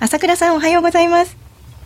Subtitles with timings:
[0.00, 1.36] 朝倉さんおはようございます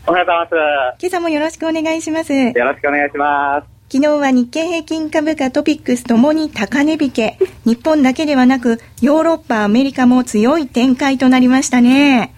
[0.07, 7.39] おはようございます今朝もよろしくお願いしますよろしくお願いします昨日は日経平均株価トピックスともに高値引け。
[7.65, 12.35] 日本だけではなく、ヨーロッパ、アメリカも強い展開となりましたね。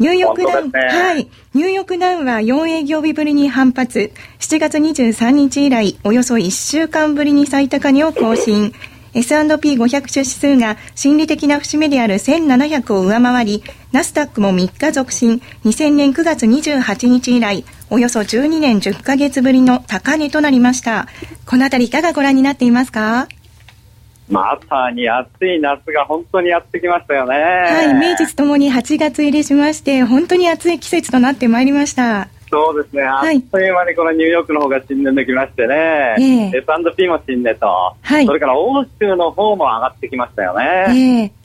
[0.00, 1.28] ニューヨークダウン、ね、はい。
[1.54, 4.10] ニューヨークダウンは4営業日ぶりに反発。
[4.40, 8.72] 7月23日以来、およそ1週間ぶりに最高値を更新。
[9.14, 13.62] S&P500 指数が心理的な節目である1700を上回り、
[13.92, 21.06] ナスダックも3日続伸、2000年9月28日以来、およそ12年10ヶ月ぶりの高値となりました。
[21.46, 23.28] このあたりいかがご覧になっていますか？
[24.28, 27.34] まさに暑い夏が本当にやってきましたよね。
[27.34, 32.28] はい、名実ともに8月入りしまして、本当に暑い季節となってまいりました。
[32.50, 35.74] そうですね、あっという間にこのニューヨークの方が新年できましてね、
[36.18, 37.66] えー、S&P も新年と、
[38.00, 41.30] はい、それから欧州の方も上がってきましたよね。
[41.30, 41.38] えー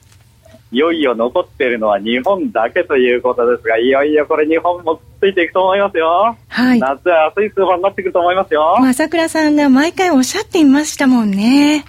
[0.74, 6.36] いよいよ残っているのは日本だけということですが、いよいよこれ日本もついていくと思いますよ。
[6.48, 6.80] はい。
[6.80, 8.76] 夏は暑いスーパーになってくると思いますよ。
[8.84, 11.84] 朝倉さんが毎回おっしゃっていましたもんね。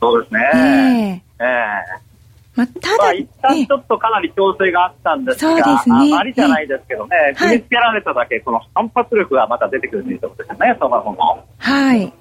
[0.00, 0.40] そうですね。
[0.54, 2.11] ええー、えー
[2.54, 11.46] まあ、ただ、まあ、一旦ちょっとかなり調整があったんですが、そうですね、あまりじゃないですけどね、決めつけられただけ、この反発力がまた出てくるというところですね、相場も。
[11.58, 12.12] はい。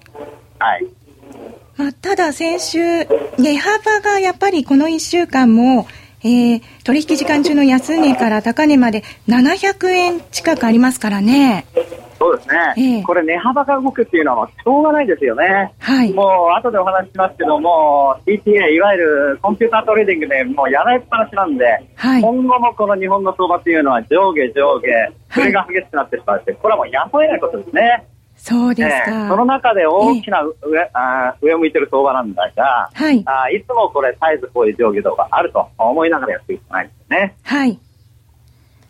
[0.60, 0.88] はい。
[1.78, 2.80] まあ、ただ先週、
[3.38, 5.88] 値幅がやっぱりこの1週間も、
[6.24, 11.66] えー、取引時間中の安値から高値まで700円近くありますからね。
[12.22, 21.66] そうですね、えー、これ、値幅が動くっていうのはしょうがないですよね、はい、もう後でお話ししますけども、CTA、いわゆるコンピュータートレーディングでもうやられっぱなしなんで、
[21.96, 24.88] はい、今後もこの日本の相場っていうのは上下上下、
[25.34, 28.06] それが激しくなってしまって、これはもうやむを得ないことですね。
[28.36, 30.90] そうですか、えー、その中で大きな上,、え。
[30.94, 37.36] あ上を向いてる相場なんだが、はい、あいつもこれ、絶えずこういう上下動があると思いながらやっていくしかないですね。
[37.42, 37.80] はい。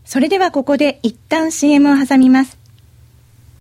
[0.03, 2.60] それではここで一旦 CM を挟みます。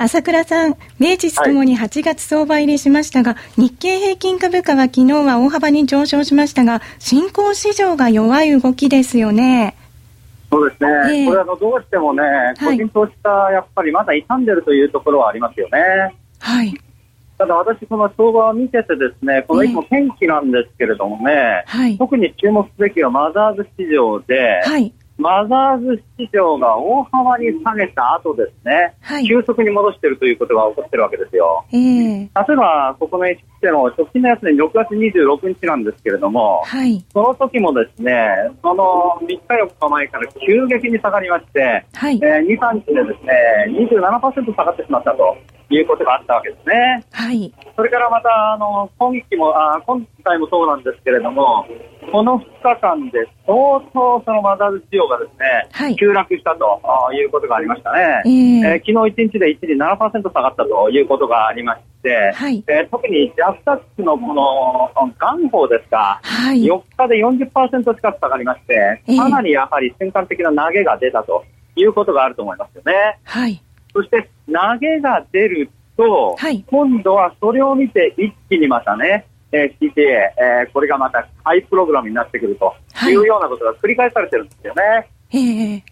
[0.00, 9.74] 朝倉さん、名実ともに8月相場入りしましたが、はい、日経平均株価は昨日は大幅に上昇しましたが、新興市場が弱い動きですよね。
[10.52, 10.88] そうですね、
[11.24, 12.22] えー、これあの、どうしてもね、
[12.60, 16.14] 個人投資家、やっぱりまだ傷んでるというところはありますよね。
[16.38, 16.72] はい。
[17.36, 31.66] ただ私、この相場を見ててですね、このいつも天気なんですけれどもね、はい、特に注目すべきはマザーズ市場で、はい、マザーズ市場が大幅に下げた後ですね、はい、急速に戻しているということが起こってるわけですよ。
[31.72, 38.28] えー、例えば、ここの h ての直近のやつに6月26日なんですけれども、はい、その時もですね、
[38.62, 43.32] その3日4日前から急激に下がりまして、はいえー、2、3日でですね、
[43.90, 45.36] 27%下がってしまったと。
[45.70, 47.04] いうことがあったわけですね。
[47.12, 47.52] はい。
[47.76, 51.66] それからまた、あの、今期も、あ今回もそうなんですけれども、
[52.10, 56.80] この2日間で相当そのマザーズ仕様がですね、はい、急落したと
[57.12, 58.22] いうことがありましたね。
[58.24, 71.44] えー、えー、昨日1日で一時7%下がったということがありまして、はい、えー、特にジャスタックのこの元宝ですか、はい、4日で40%近く下がりまして、かなりやはり瞬間的な投げが出たと
[71.76, 73.18] いうことがあると思いますよね。
[73.24, 73.62] はい。
[73.92, 82.74] そして投げが出ると、はい、今度はそれを見て一気にまたね、えー、CTA、えー、これがまたハイプログラムになってくると
[83.08, 84.82] いうようなことが繰り返されてるんですよね。
[84.82, 84.98] は
[85.38, 85.84] い、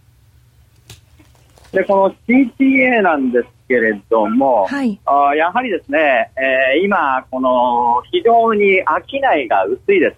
[1.73, 10.17] で、この CTA なんですけれども、はい、あやはりですね、えー、今、この非常に商いが薄いです。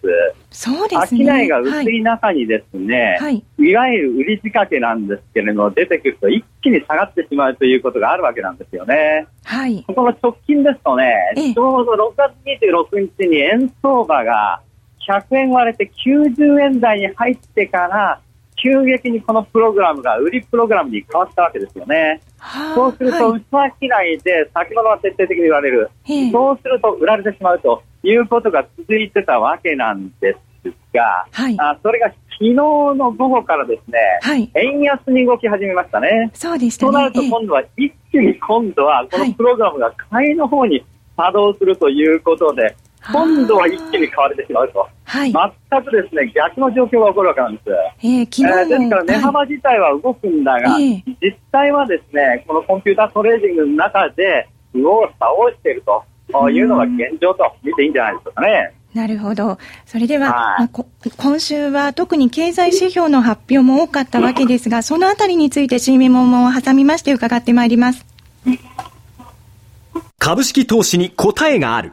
[0.50, 1.24] そうですね。
[1.24, 9.26] 商いが薄い中にですね、はい、いわゆる売り仕掛けなんですけれども、出てくると一気に下がってしまうということがあるわけなんですよね。
[9.44, 9.84] はい。
[9.86, 14.60] この直近ですとね、ちょうど6月26日に円相場が
[15.08, 18.20] 100円割れて90円台に入ってから、
[18.62, 22.20] 急激にこのプログラムが売りプログラムに変わったわけですよね。
[22.74, 23.42] そうすると、器
[23.80, 25.90] 機内で先物は徹底的に売られる。
[26.32, 36.30] そうすると売られてしまうということが続いてたわけなんですが、はい、あそれが昨日の午後からですね、はい、円安に動き始めましたね。
[36.34, 36.92] そうでしたね。
[36.92, 40.84] となると今度は一気に今度はこのプログラムが買いの方に
[41.16, 42.76] 作動するということで、
[43.12, 47.70] 今度は一気に買われてしまうと、はい、全くですね逆の状況が起こるわけなんです。
[48.02, 58.74] えー、昨日えー、ですから値幅自体は動くんだが、はい、実際はですねこのコンピュータートレーディングの中で右往左往しているというのが現状と見ていいんじゃないでしょうかね。
[58.94, 59.58] なるほど。
[59.86, 60.70] それでは、はい、
[61.16, 68.04] 今週は特に経済指標の発表も多かったわけですが、そのあたりについて CMも挟みまして伺ってまいります。
[70.18, 71.92] 株式投資に答えがある。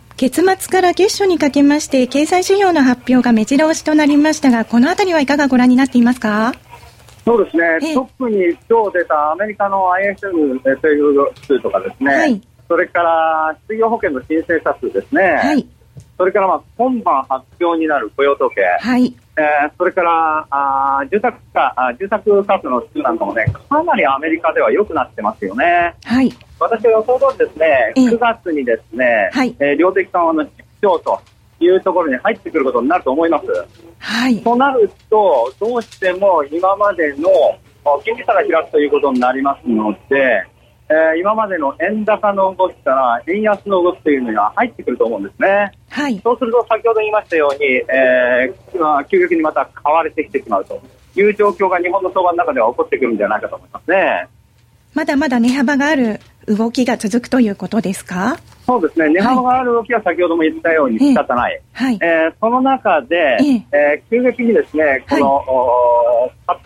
[0.21, 6.53] 月末から月初にかけまして経済指標の発表が目白押しとなりましたがこのあたりはいかがご覧になっていますか？
[7.25, 8.37] そうですね、特に
[8.69, 15.67] 今日出たアメリカの ISM 定量数とかですね、はい、それから失業保険の申請者数ですね、はい、
[16.21, 19.11] それからまあ今晩発表になる雇用統計、はい。
[19.37, 25.95] えー、それからあ住宅かあ住宅価格の数なんかもね、かなりアメリカでは良くなってますよね。
[26.03, 30.51] はい、私は予想通りですね、9月にですね、はい、えー、量的緩和の実
[30.83, 31.19] 証と
[31.59, 33.47] いうところに入ってくることになると思います。
[33.97, 37.27] はい、となると、どうしても今までの
[38.03, 40.45] 金利差が開くということになりますので、
[40.91, 45.71] えー、今までの円高の動きから円安の動きというのが入ってくると思うんですね。
[45.89, 50.81] はい、そうすると先ほど言いましたように、えー、急激にまた買われてきてしまうと
[51.15, 54.27] いう状況が日本の相場の中では起こってくるんじゃないかと思いますね。
[54.93, 58.37] まだまだ値幅がある動きが続くということですか？
[58.65, 61.95] そうですね、値幅がある動きは先ほども言ったように仕方ない、はい。
[61.95, 66.59] えー、えー、その中で、えー、えー、急激にですねこの、は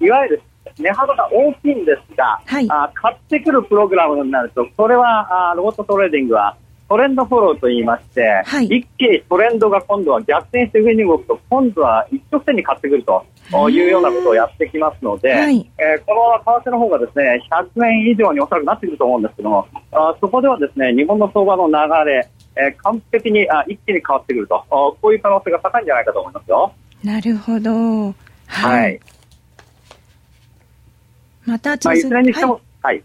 [0.00, 0.42] い、いわゆる
[0.78, 6.56] 値幅が大きいんですが、はい、あ買ってくるプログラムになると、これはあロボットトレーディングは
[6.92, 13.24] トレンドフォローと言いまして、はい、一気にトレンドが今度は逆転して上に動くと、今度は一直線に買ってくると
[13.70, 26.74] いうようなことをやってきますので、はい、えー、この為替の方がですね100円以上におそらくなってくると思うんですけども、あそこではですね日本の相場の流れ、えー、完璧にあ一気に変わってくると、こういう可能性が高いんじゃないかと思いますよ。
[27.02, 27.70] なるほど。
[27.72, 28.12] は
[28.80, 29.00] い、はい
[31.46, 33.02] また、まあ、いずれにしても、はい。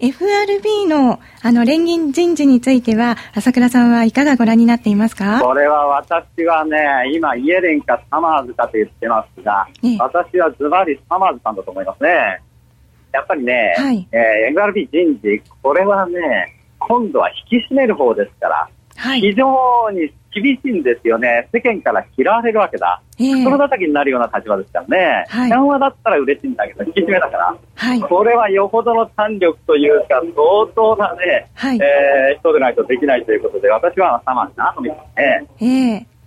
[0.00, 5.40] FRB のあの連銀人事については、朝倉さんはいかがご覧になっていますか？
[5.42, 6.78] これは私はね、
[7.12, 9.66] 今、イエレンかサマーズかと言ってますが、
[9.98, 12.40] 私はズバリサマーズさんだと思いますね。
[13.12, 35.46] やっぱりね、はい、えー、FRB 人事、これはね、今度は引き締める方ですから、はい、非常に厳しいんですよね、世間から嫌われるわけだ、えー、その叩きになるような立場ですからね、はい、緩和だったら嬉しいんだけど、引き締めだから、はい、これはよほどの胆力というか、相当なね、はい、えー、人でないとできないということで、私はサマーなと見すね。
[35.60, 36.17] えー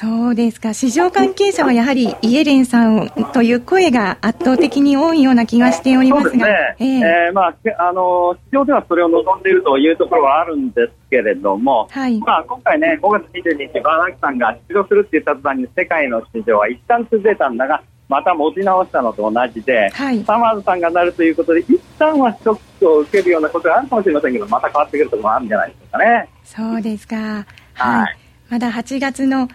[0.00, 0.72] そうですか。
[0.72, 6.30] 市場関係者はやはりイエレンさんという声が圧倒的に多いような気がしておりますが。
[6.30, 6.76] そうですね。
[6.78, 7.54] えー、えー、まあ、
[7.86, 26.28] あの、市場ではそれを望んでいるというところはあるんですけれども、はい、まあ、今回ね、5月22日、バーナキさんが出場するって言った途端に世界の市場は一旦崩れたんだが、また持ち直したのと同じで、はい、サマーズさんがなるということで、一旦はショックを受けるようなことがあるかもしれませんけど、また変わってくるところもあるんじゃないでしょうかね。
[26.42, 27.16] そうですか。
[27.16, 27.44] はい。
[27.74, 28.16] はい、
[28.48, 29.46] まだ8月の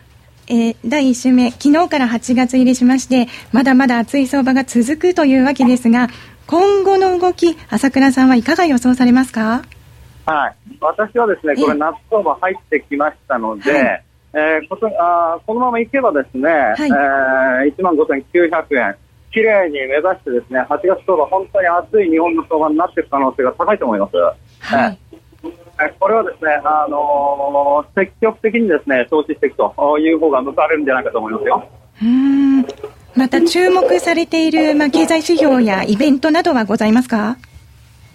[0.48, 6.10] えー、第1週目、昨日から8月入りしまして、まだまだ暑い相場が続くというわけですが、
[6.48, 9.64] 今後の動き、朝倉さんはいかが予想されますか？
[10.26, 10.56] はい。
[10.80, 18.96] 私はですね、これ、夏相場入ってきましたので、はい、えー、こあこのままいけばですね、はい、えー、1万5900円、
[19.32, 24.16] きれいに目指してですね、8月相場、本当に暑い日本の相場になっていく可能性が高いと思います。
[24.60, 25.00] はい。
[25.12, 25.18] え
[26.00, 31.70] これはですね、あのー、積極的にですね、投資していくという方が向かわれるんじゃないかと思いますよ。
[32.04, 32.62] うん。
[33.16, 37.38] また注目されている、まあ、経済指標やイベントなどはございますか？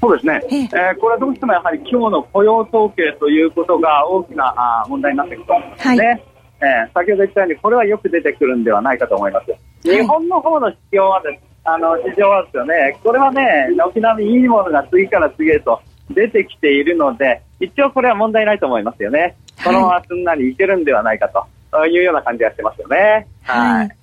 [0.00, 0.66] そうですね、ええ。
[0.96, 5.52] ー、これはどうしてもやはり今日の雇用統計ということが大きなあ問題になっていくと。
[5.52, 6.06] 思うんですね。
[6.06, 6.22] はい
[6.62, 9.46] えー、先ほど言ったように、これはよく出てくるんではないかと思います。
[9.82, 19.36] 日本の方の市況はです、あの市場はですよね、これはね、軒並みいいものが次から次へと出てきているので、一応これは問題ないと思いますよね。
[19.64, 21.28] このまますんなりいけるんではないか
[21.70, 23.26] というような感じがしてますよね。
[23.42, 23.96] はい、はい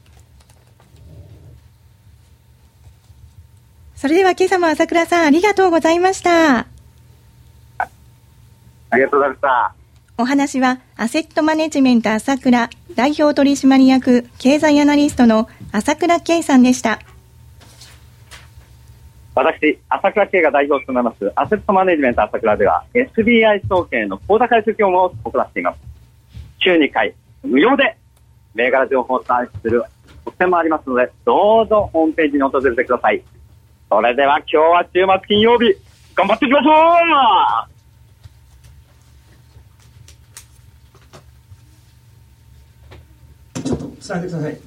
[3.97, 6.59] それでは今朝も朝倉さんありがとうございました。
[6.59, 6.65] あ
[8.93, 9.73] りがとうございました。
[10.19, 16.99] お話はアセットマネジメント朝倉代表取締役経済アナリストの朝倉圭さんでした。
[19.37, 25.79] 私、朝倉圭が代表を務めますアセットマネジメント朝倉では SBI 総研の口座開設業務を行っています。
[26.57, 27.13] 週2回
[27.43, 27.99] 無料で
[28.55, 29.83] 銘柄情報をサービスする
[30.25, 33.23] 特典もありますので、どうぞホームページに訪れてください。
[33.87, 35.75] それでは今日は週末金曜日、
[36.15, 36.71] 頑張っていきましょ
[43.61, 44.66] うちょっと伝えてください。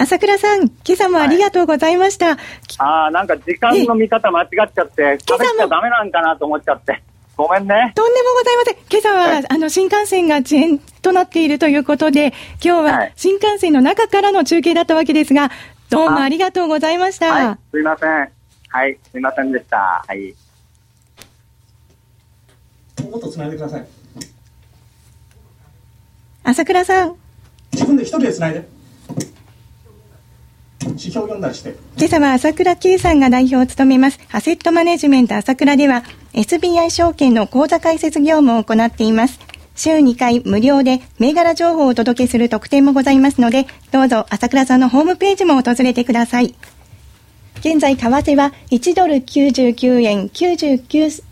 [0.00, 2.26] 朝倉さん、今朝もありがとうございました。
[2.26, 2.38] はい、
[2.78, 7.02] ああ、なんか時間の見方間違っちゃって、今朝もダメなんかなと思っちゃって。
[7.36, 7.92] ごめんね。
[7.96, 8.76] とんでもございません。
[8.90, 12.32] 今朝は、はい、あの、新幹線が遅延となっているということで、
[12.64, 15.50] 今日は新幹線の中からの中継だったわけですが、
[15.90, 17.32] どうもありがとうございました。
[17.32, 18.10] はい、すいません。
[18.68, 20.04] はい、すいませんでした。
[20.06, 20.34] はい。
[23.10, 23.86] もっとつないでください。
[26.44, 27.16] 朝倉さん。
[27.72, 28.77] 自分で一人でつないで。
[30.82, 31.74] 指標読んだりして。
[31.96, 39.40] 今朝は朝倉圭さんが代表を務めます、アセットマネジメント朝倉では、SBI 証券の口座開設業務を行っています。
[39.74, 46.54] 週2回無料で銘柄情報をお届けする特典もございますので、どうぞ朝倉さんのホームページも訪れてください。
[47.60, 51.22] 現在、為替は1ドル99円99、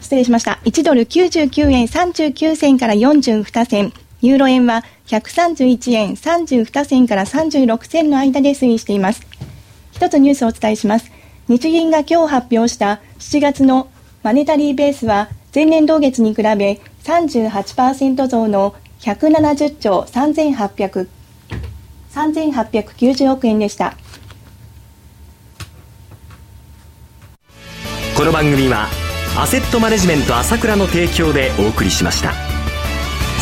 [0.00, 0.58] 失礼しました。
[0.64, 3.92] 1ドル99円39銭から42銭。
[4.22, 9.26] ユーロ円は131円32銭から36銭の間で推移しています。
[9.92, 11.10] 一つニュースをお伝えします。
[11.48, 13.88] 日銀が今日発表した7月の
[14.24, 21.08] マネタリーベースは前年同月に比べ38%増の170兆3800
[22.12, 23.96] 3890億円でした
[28.16, 28.88] この番組は
[29.38, 32.45] アセットマネジメント朝倉の提供でお送りしました